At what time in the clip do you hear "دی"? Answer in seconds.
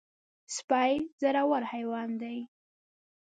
2.21-2.37